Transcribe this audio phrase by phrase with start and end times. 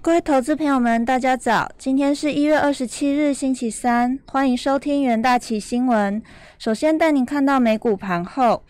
[0.00, 1.68] 各位投资朋友们，大家早！
[1.76, 6.22] 今天是一月二十七日，星期三，欢迎收听元大旗新闻。
[6.58, 8.62] 首先带您看到美股盘后，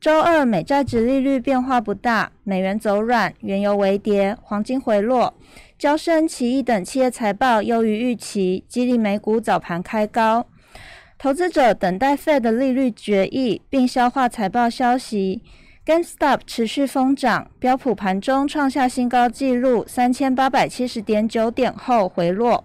[0.00, 5.34] 周二美债值利率变化不大，美元走软，原油微跌，黄金回落。
[5.78, 10.46] 交生、奇异等企业财报优于预期，激励美股早盘开高。
[11.18, 15.42] 投资者等待 Fed 利率决议，并消化财报消息。
[15.86, 22.64] GameStop 持续疯涨，标普盘中创下新高纪录三千八百七十点九点后回落。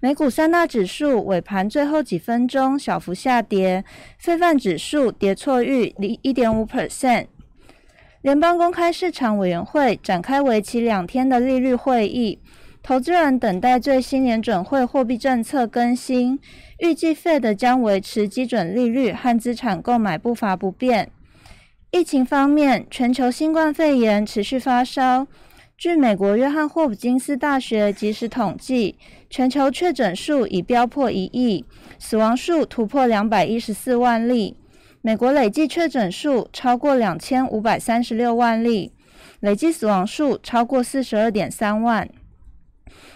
[0.00, 3.84] 美股三大指数尾盘最后几分钟小幅下跌，
[4.18, 7.26] 非泛指数跌错逾一点五 percent。
[8.22, 12.40] 联邦公开市场委员会展开为期两天的利率会议，
[12.82, 16.40] 投资人等待最新联准会货币政策更新，
[16.80, 21.12] 预计 Fed 将维持基准利率和资产购买步伐不变。
[21.90, 25.26] 疫情方面，全球新冠肺炎持续发烧。
[25.78, 28.96] 据美国约翰霍普金斯大学及时统计，
[29.30, 31.64] 全球确诊数已飙破一亿，
[31.98, 34.58] 死亡数突破两百一十四万例。
[35.00, 38.92] 美国累计确诊数超过两千五百三十六万例，
[39.40, 42.06] 累计死亡数超过四十二点三万。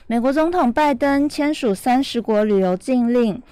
[0.07, 3.43] 美国总统拜登签署三十国旅游禁令。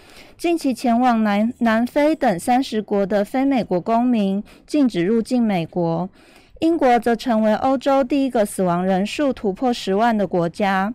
[0.41, 6.09] 近期前往南南非等三十国的非美国公民禁止入境美国。
[6.61, 10.95] 英国则成为欧洲第一个死亡人数突破十万的国家。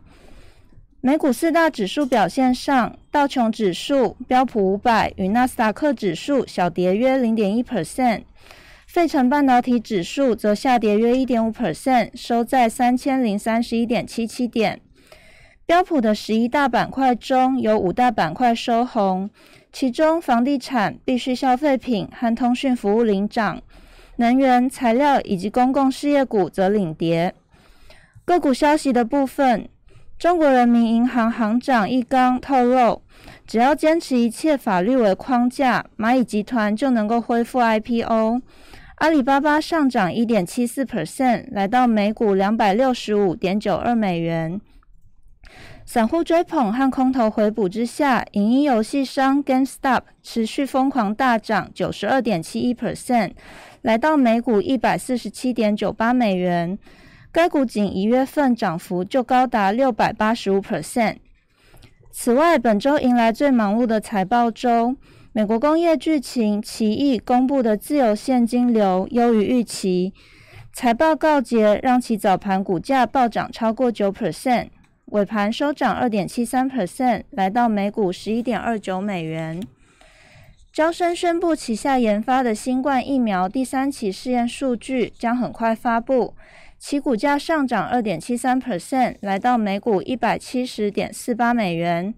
[0.99, 8.23] 美股四大指数表现上，道琼指数、标普五百与纳斯达克指数小跌约零点一 percent，
[8.87, 14.81] 费城半导体指数则下跌约一点五 percent，收在三千零三十一点七七点。
[15.67, 19.27] 标普的十一大板块中有五大板块收红，
[19.73, 23.59] 其中房地产、必需消费品和通讯服务领涨，
[24.17, 27.33] 能源、材料以及公共事业股则领跌。
[28.25, 29.67] 个股消息的部分，
[30.19, 33.01] 中国人民银行行长易纲透露，
[33.47, 38.41] 只要坚持一切法律为框架，蚂蚁集团就能够恢复 IPO。
[38.97, 44.61] 阿里巴巴上涨一点七四 percent，来到每股两百六十五点九二美元。
[45.85, 53.33] 散户追捧和空头回补之下，影音游戏商 GameStop 持续疯狂大涨，九十二点七一 percent，
[53.83, 56.77] 来到每股一百四十七点九八美元。
[57.31, 61.17] 该股仅一月份涨幅就高达六百八十五 percent。
[62.11, 64.95] 此外，本周迎来最忙碌的财报周，
[65.33, 70.13] 美国工业巨擎奇异公布的自由现金流优于预期，
[70.73, 74.69] 财报告捷让其早盘股价暴涨超过九 percent。
[75.11, 79.61] 尾盘收涨二点七三 percent，来到每股十一点二九美元。
[80.73, 86.33] 招生宣布旗下研发的新冠疫苗第三期试验数据将很快发布，
[86.79, 92.13] 其股价上涨二点七三 percent，来到每股一百七十点四八美元。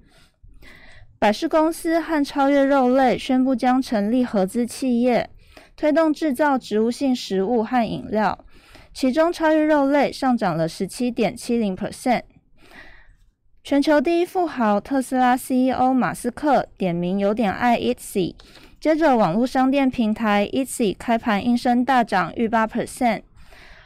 [1.19, 5.29] 百事公司和超越肉类宣布将成立合资企业，
[5.75, 8.45] 推动制造植物性食物和饮料，
[8.93, 12.21] 其中超越肉类上涨了十七点七零 percent。
[13.67, 18.33] 全球第一富豪特斯拉 CEO 马斯克点名有点爱 Etsy，
[18.79, 23.23] 接着网络商店平台 Etsy 开盘应声大涨逾八 percent，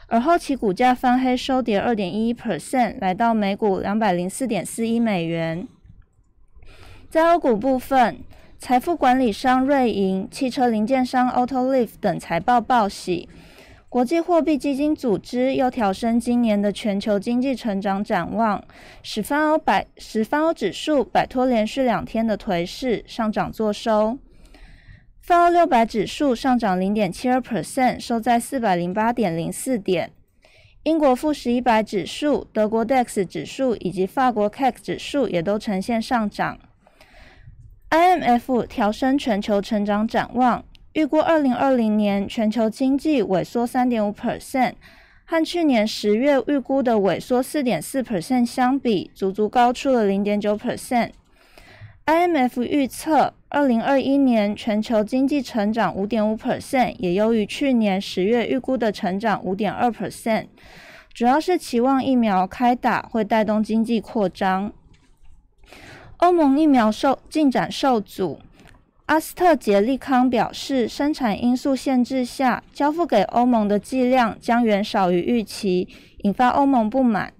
[0.06, 5.66] 而后其股价翻黑收跌二点一 percent，来到每股两百零四点四一美元。
[7.10, 8.20] 在欧股部分，
[8.60, 13.28] 财富管理商瑞银、汽车零件商 Autoliv 等财报报喜。
[13.92, 18.64] 国际货币基金组织又调升今年的全球经济成长展望，
[19.02, 24.18] 使泛欧百使泛欧指数摆脱连续两天的颓势，上涨作收。
[25.20, 30.10] 泛欧六百指数上涨零点七二 percent，收在四百零八点零四点。
[30.84, 36.58] 英国富时一百指数、德国 DAX 指数以及法国 CAC 指数也都呈现上涨。
[37.90, 40.64] IMF 调升全球成长展望。
[40.92, 44.74] 预估二零二零年全球经济萎缩三点五 percent，
[45.24, 51.12] 和去年十月预估的萎缩四点四 percent 相比，足足高出了零点九 percent。
[52.04, 60.48] IMF 预测二零二一年全球经济成长五点五 percent，也优于去年十月预估的成长五点二 percent，
[61.14, 64.70] 主要是期望疫苗开打会带动经济扩张。
[66.18, 68.40] 欧盟疫苗受进展受阻。
[69.12, 75.86] 阿斯特捷利康表示，生产因素限制下，交付给欧盟的剂量将远少于预期，
[76.22, 77.34] 引发欧盟不满。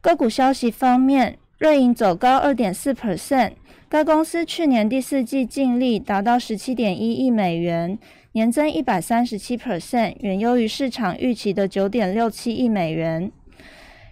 [0.00, 3.52] 个股消息方面，瑞银走高二点四 percent，
[3.88, 7.96] 该公司去年第四季净利达到十七点一亿美元，
[8.32, 13.30] 年增一百三十七 percent，远优于市场预期的九点六七亿美元。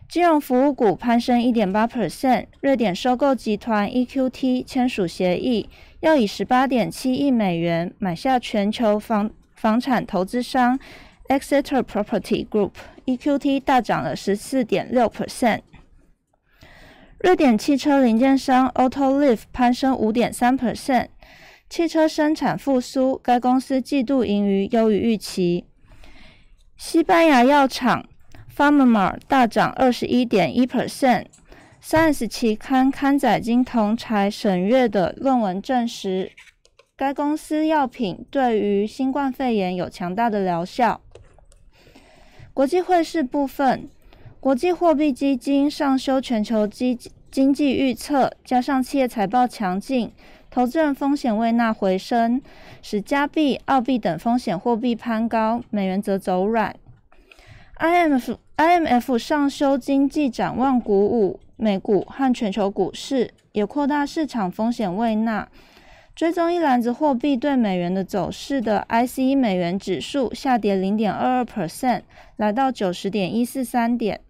[0.08, 5.68] 金融服务股攀升一点八 percent，瑞典收购集团 EQT 签署协议，
[6.00, 10.78] 要以十八点七亿美元买下全球房房产投资商
[11.28, 15.60] Exeter Property Group，EQT 大涨了十四点六 percent。
[17.18, 21.08] 瑞典汽车零件商 Autoliv 攀升五点三 percent，
[21.68, 25.66] 汽车生产复苏，该公司季度盈余优于预期。
[26.78, 28.06] 西班牙药厂
[28.56, 31.26] Pharma 大涨二十一点一 percent。
[31.82, 36.30] Science 期刊刊载经同台审阅的论文证实，
[36.96, 41.00] 该公司药品对于新冠肺炎有强大的疗效。
[42.52, 43.88] 国际汇市部分。
[44.38, 46.98] 国际货币基金上修全球经
[47.30, 50.10] 经济预测，加上企业财报强劲，
[50.50, 52.40] 投资人风险未纳回升，
[52.80, 56.74] 使加币、澳币等风险货币攀高，美元则走软。
[57.78, 65.48] IMF IMF 上修经济展望，鼓舞美股和全球股市，也扩大市场风险未纳。
[66.16, 72.02] 追踪一篮子货币对美元的走势的 ICE 美元指数下跌零点二二 percent，
[72.36, 74.20] 来到九十点一四三点。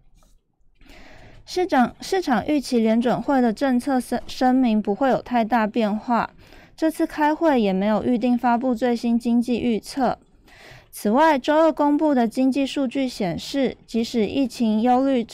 [1.46, 6.30] 市长市场预期联准会的政策声声明不会有太大变化，
[6.76, 10.18] 这次开会也没有预定发布最新经济预测。
[10.92, 15.26] 此外，周二公布的经济数据显示，即使疫情忧虑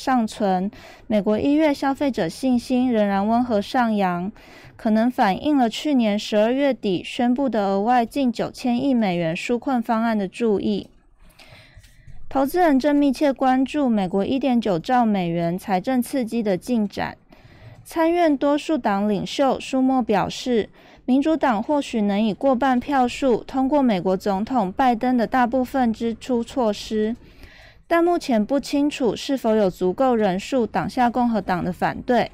[0.00, 0.70] 尚存，
[1.08, 4.30] 美国一月消费者信心仍然温和上扬，
[4.76, 10.88] 可能反映了去年十二月底宣布的额外近九千亿美元纾困方案的注意。
[12.28, 17.16] 投资人正密切关注美国一点九兆美元财政刺激的进展。
[17.82, 20.68] 参院多数党领袖舒默表示，
[21.06, 27.16] 民主党或许能以过半票数通过美国总统拜登的大部分支出措施，
[27.88, 32.30] 但目前不清楚是否有足够人数挡下共和党的反对。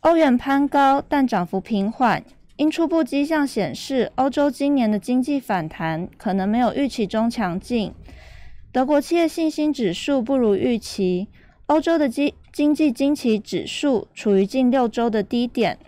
[0.00, 2.24] 欧元攀高，但涨幅平缓。
[2.56, 7.92] 因初步迹象显示，欧洲今年的经济反弹可能没有预期中强劲。
[8.70, 11.28] 德国企业信心指数不如预期，
[11.66, 15.78] 欧洲的经经济惊奇指数处于近六周的低点。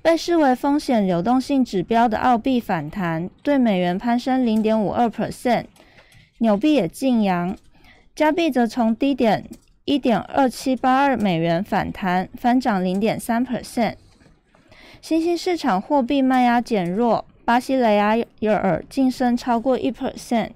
[0.00, 5.64] 被视为风险流动性指标的澳币反弹，对美元攀升零点五二 percent，
[6.38, 7.56] 纽币也晋阳，
[8.14, 9.48] 加币则从低点
[9.86, 13.94] 一点二七八二美元反弹，翻涨零点三 percent。
[15.00, 18.16] 新兴市场货币卖压减弱，巴西雷亚
[18.52, 20.50] 尔晋升超过一 percent。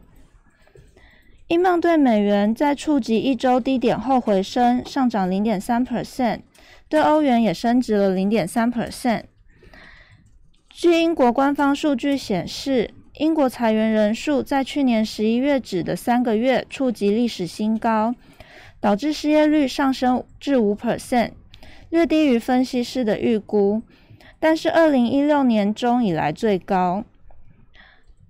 [1.47, 6.41] 英镑对美元在触及一周低点后回升，上涨零点三 percent。
[6.89, 9.23] 对欧元也升值了零点三 percent。
[10.69, 18.15] 据英国官方数据显示，英国裁员人数在去年十一月止的三个月触及历史新高，
[18.81, 21.33] 导致失业率上升至五 percent，
[21.91, 23.83] 略低于分析师的预估。
[24.39, 27.05] 但是，二零一六年中以来最高。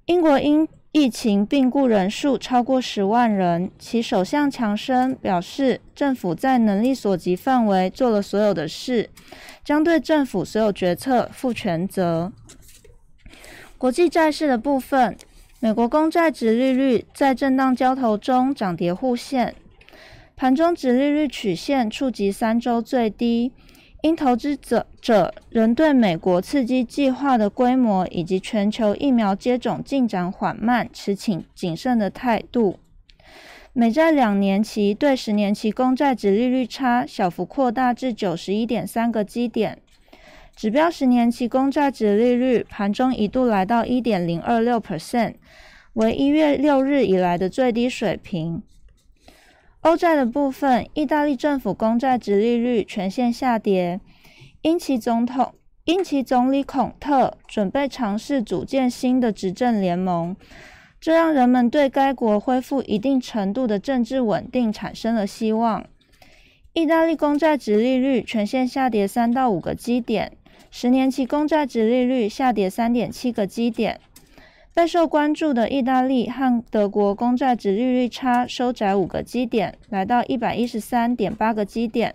[0.06, 9.08] 英国因疫情病故人数超过十万人，其首相强生表示，政府在能力所及范围做了所有的事，
[9.64, 12.32] 将对政府所有决策负全责。
[13.80, 15.16] 国际债市的部分，
[15.58, 19.54] 美国公债值利率在震荡交投中涨跌互现，
[20.36, 23.52] 盘中值利率曲线触及三周最低。
[24.02, 32.78] 因投资者者仍对美国刺激计划的规模以及全球疫苗接种进展缓慢持请谨慎的态度。
[33.72, 39.78] 美债两年期对十年期公债值利率差小幅扩大至九十一点三个基点，
[40.60, 45.36] 指标十年期公债值利率盘中一度来到一点零二六 percent，
[45.94, 48.62] 为一月六日以来的最低水平。
[49.80, 54.02] 欧债的部分，意大利政府公债直利率全线下跌，
[54.60, 55.54] 因其总统
[55.86, 60.36] 因其总理孔特准备尝试组建新的执政联盟，
[61.00, 65.86] 这让人们对该国恢复一定程度的政治稳定产生了希望。
[66.74, 70.36] 意大利公债直利率全线下跌三到五个基点，
[70.70, 74.00] 十年期公债直利率下跌三点七个基点。
[74.72, 82.14] 备受关注的意大利和德国公债值利率差收窄五个基点，来到一百一十三点八个基点。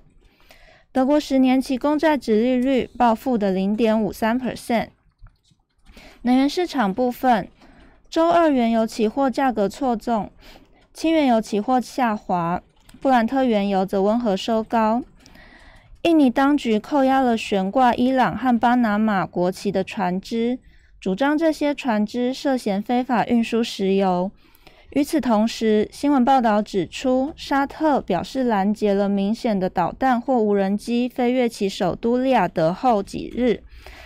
[0.94, 4.88] 德国十年期公债值利率报负的零点五三 percent。
[6.22, 7.50] 能源市场部分，
[8.10, 10.32] 周二原油期货价格错纵，
[10.94, 12.64] 轻原油期货下滑，
[13.02, 15.04] 布兰特原油则温和收高。
[16.06, 20.60] 印尼当局扣押了悬挂伊朗和巴拿马国旗的船只。
[21.02, 24.30] 主张这些船只涉嫌非法运输石油。
[24.92, 33.64] 与此同时，新闻报道指出，沙特表示拦截了明显的导弹或无人机飞越其首都利雅得后几日，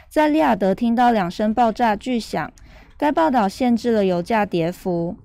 [0.07, 2.49] 在利雅得听到两声爆炸巨响。
[2.97, 5.17] 该报道限制了油价跌幅。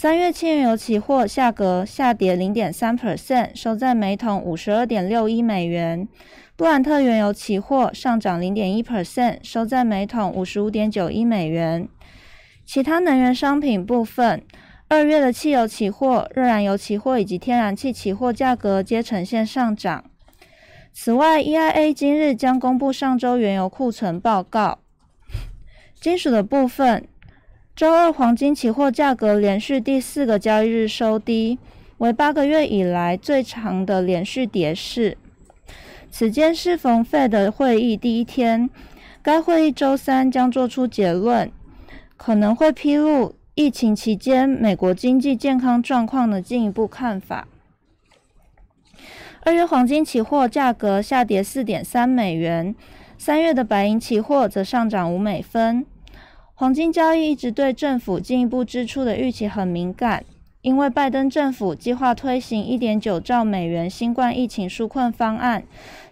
[0.00, 6.06] 三月轻原油期货价格下跌零点三 percent，收在每桶五十二点六一美元。
[6.54, 11.88] 布兰特原油期货上涨零点一 percent，收在每桶五十五点九一美元。
[12.64, 14.40] 其他能源商品部分，
[14.86, 20.04] 二月的汽油期货、热燃油期货以及天然气期货价格皆呈现上涨。
[20.92, 24.78] 此外，EIA 今日将公布上周原油库存报告。
[26.00, 27.08] 金属的部分，
[27.78, 31.60] 周二黄金期货价格连续第四个交易日收低，
[31.98, 35.16] 为八个月以来最长的连续跌势。
[36.10, 38.68] 此间适逢 Fed 会议第一天，
[39.22, 41.52] 该会议周三将做出结论，
[42.16, 47.46] 可能会披露疫情期间美国经济健康状况的进一步看法。
[49.42, 52.74] 二月黄金期货价格下跌四点三美元。
[53.16, 55.86] 三月的白银期货则上涨五美分。
[56.60, 60.24] 黄金交易一直对政府进一步支出的预期很敏感，
[60.60, 65.62] 因为拜登政府计划推行一点九兆美元新冠疫情纾困方案，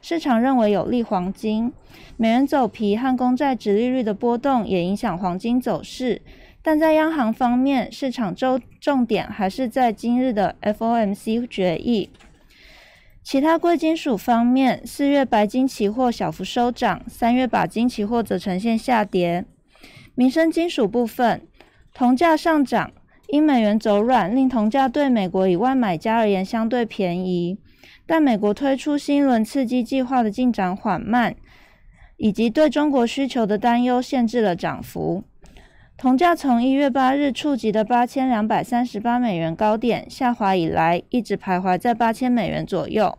[0.01, 1.73] 市场认为有利黄金。
[2.17, 6.23] 美元走皮和公债值利率的波动也影响黄金走势。
[6.63, 12.09] 但在央行方面，市场周重点还是在今日的 FOMC 决议。
[13.25, 19.45] 其他贵金属方面，四月白金期货小幅收涨，三月钯金期货则呈现下跌。
[20.17, 21.47] 民生金属部分，
[21.93, 22.91] 铜价上涨，
[23.29, 27.59] 因美元走软，令铜价对美国以外买家而言相对便宜。
[28.07, 31.37] 但美国推出新一轮刺激计划的进展缓慢，
[32.17, 35.25] 以及对中国需求的担忧，限制了涨幅。
[35.99, 43.19] 铜价从一月八日触及的八千两百三十八美元高点下滑以来，一直徘徊在八千美元左右。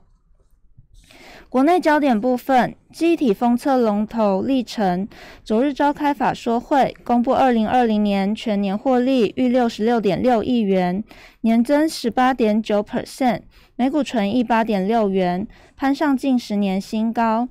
[1.50, 5.08] 国内焦点部分，记忆体封测龙头历程
[5.46, 11.02] 昨日召开法说会，公布二零二零年全年获利逾六十六点六亿元，
[11.42, 13.44] 年增十八点九 percent，
[13.78, 17.48] 每股纯益八点六元，攀上近十年新高。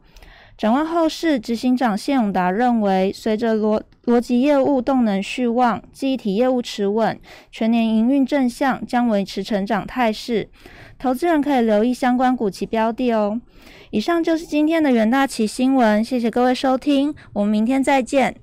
[0.58, 7.18] 展望后市，执行长谢永达认为，随着逻逻辑业务动能续旺，记忆体业务持稳，
[7.50, 10.50] 全年营运正向，将维持成长态势。
[10.98, 13.38] 投资人可以留意相关股期标的哦。
[13.96, 18.36] 以上就是今天的元大旗新闻，谢谢各位收听，我们明天再见。